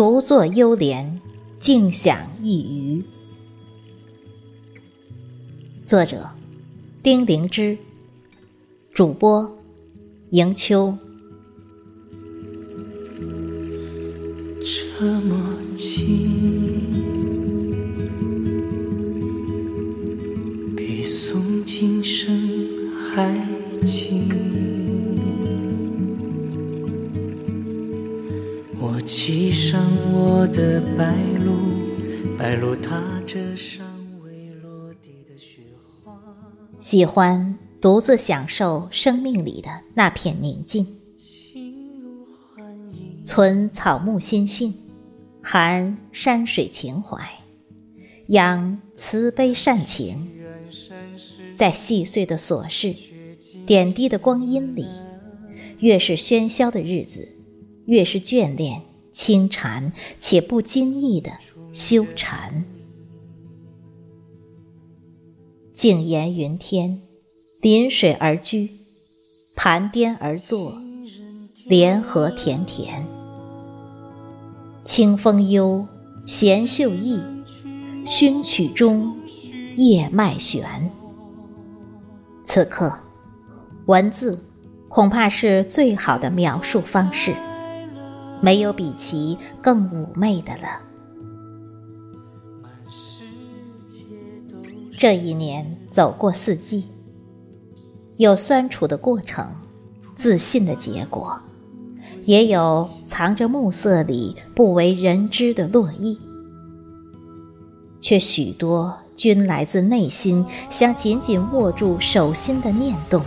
[0.00, 1.20] 独坐幽莲，
[1.58, 3.04] 静享一隅。
[5.84, 6.30] 作者：
[7.02, 7.76] 丁灵芝，
[8.94, 9.58] 主播：
[10.30, 10.96] 迎秋。
[14.98, 16.08] 这么近，
[20.74, 23.49] 比诵经声还
[28.82, 33.84] 我骑上我的白鹭，白鹭踏着尚
[34.24, 35.60] 未落地的雪
[36.02, 36.18] 花。
[36.80, 40.86] 喜欢独自享受生命里的那片宁静，
[43.22, 44.72] 存草木心性。
[45.42, 47.18] 含山水情怀，
[48.28, 50.28] 养慈悲善情，
[51.56, 52.94] 在细碎的琐事、
[53.66, 54.86] 点滴的光阴里，
[55.78, 57.26] 越是喧嚣的日子，
[57.90, 61.32] 越是眷恋、轻缠且不经意的
[61.72, 62.64] 修禅。
[65.72, 67.02] 静言云天，
[67.60, 68.70] 临水而居，
[69.56, 70.80] 盘颠而坐，
[71.66, 73.04] 莲荷田田。
[74.84, 75.84] 清风幽，
[76.24, 77.20] 弦秀逸，
[78.06, 79.16] 熏曲中，
[79.74, 80.92] 叶脉悬。
[82.44, 82.96] 此刻，
[83.86, 84.38] 文字
[84.88, 87.34] 恐怕是最好的描述方式，
[88.40, 90.80] 没有比其更妩媚的了。
[94.98, 96.86] 这一年走过四季，
[98.18, 99.54] 有酸楚的过程，
[100.14, 101.40] 自信的结果。
[102.26, 106.20] 也有藏着暮色里不为人知的落意，
[108.00, 113.24] 却许多均来自内心想紧紧握住手心的念动。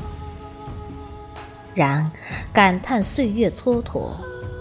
[1.73, 2.09] 然
[2.53, 4.11] 感叹岁月蹉跎，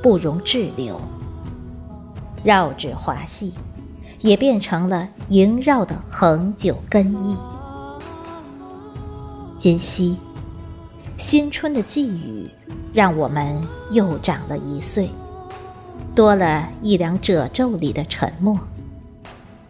[0.02, 1.00] 不容滞留。
[2.42, 3.54] 绕指华戏，
[4.20, 7.36] 也变成了萦绕的恒久根依。
[9.58, 10.16] 今夕。
[11.18, 12.50] 新春的寄语，
[12.92, 13.56] 让我们
[13.92, 15.08] 又长了一岁，
[16.16, 18.58] 多了一两褶皱里的沉默，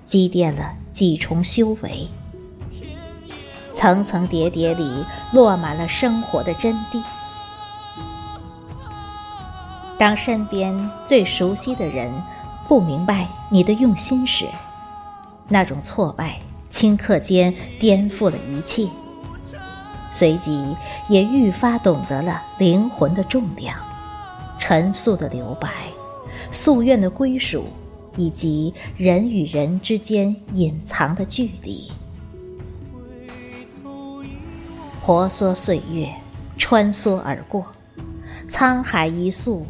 [0.06, 2.08] 积淀了几重修为，
[3.74, 5.04] 层层叠叠里
[5.34, 7.02] 落满了生活的真谛。
[10.02, 12.12] 当身边最熟悉的人
[12.66, 14.48] 不明白你的用心时，
[15.46, 16.40] 那种挫败
[16.72, 18.88] 顷刻间颠覆了一切。
[20.10, 20.76] 随即
[21.08, 23.78] 也愈发懂得了灵魂的重量，
[24.58, 25.70] 陈诉的留白，
[26.50, 27.66] 夙愿的归属，
[28.16, 31.92] 以及人与人之间隐藏的距离。
[35.00, 36.12] 婆娑岁月
[36.58, 37.64] 穿梭而过，
[38.48, 39.64] 沧海一粟，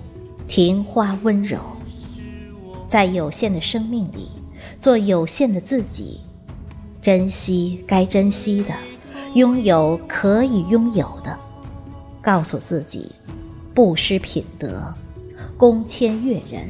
[0.54, 1.58] 庭花温柔。
[2.86, 4.28] 在有限的生命里，
[4.78, 6.20] 做有限的自己，
[7.00, 8.74] 珍惜该珍惜的。
[9.32, 11.38] 拥有可以拥有的，
[12.20, 13.12] 告诉自己，
[13.74, 14.94] 不失品德，
[15.56, 16.69] 恭谦悦人，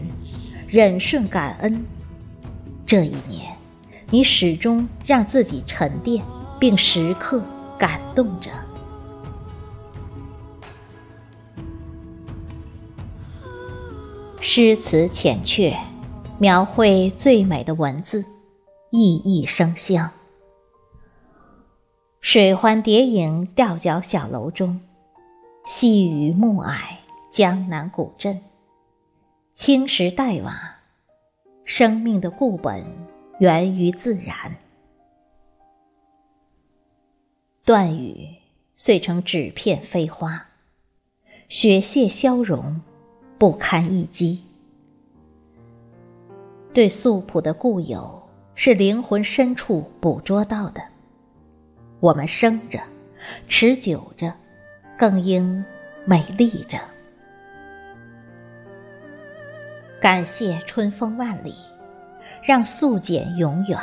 [0.68, 1.84] 忍顺感恩。
[2.86, 3.52] 这一年，
[4.10, 6.24] 你始终让自己沉淀，
[6.60, 7.42] 并时刻
[7.76, 8.48] 感动着。
[14.54, 15.74] 诗词浅却，
[16.38, 18.22] 描绘最美的文字，
[18.90, 20.10] 熠熠生香。
[22.20, 24.82] 水欢蝶影，吊脚小楼中，
[25.64, 26.76] 细雨暮霭，
[27.30, 28.42] 江南古镇，
[29.54, 30.80] 青石黛瓦，
[31.64, 32.84] 生命的固本
[33.38, 34.58] 源于自然。
[37.64, 38.36] 断语
[38.76, 40.48] 碎成纸片飞花，
[41.48, 42.82] 雪屑消融，
[43.42, 44.40] 不堪一击。
[46.72, 48.22] 对素朴的固有，
[48.54, 50.80] 是灵魂深处捕捉到的。
[51.98, 52.78] 我们生着，
[53.48, 54.32] 持久着，
[54.96, 55.64] 更应
[56.04, 56.78] 美丽着。
[60.00, 61.52] 感谢春风万里，
[62.44, 63.76] 让素简永远。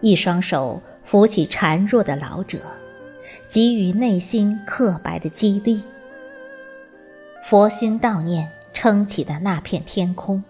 [0.00, 2.60] 一双手扶起孱弱的老者，
[3.48, 5.82] 给予内心刻白的激励。
[7.42, 10.42] 佛心悼念撑起的那片天空。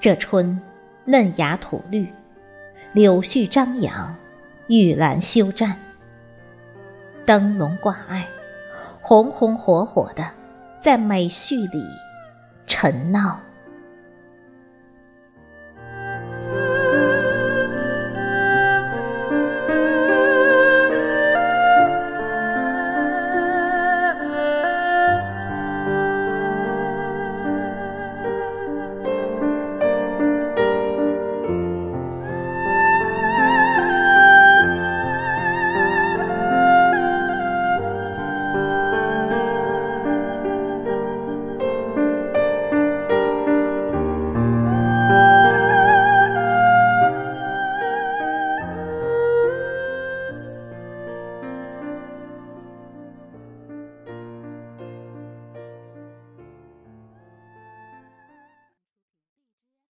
[0.00, 0.60] 这春，
[1.04, 2.12] 嫩芽吐绿，
[2.92, 4.14] 柳絮张扬。
[4.68, 5.74] 玉兰休绽，
[7.24, 8.26] 灯笼挂碍，
[9.00, 10.28] 红红火火的，
[10.80, 11.84] 在美絮里
[12.66, 13.38] 沉闹。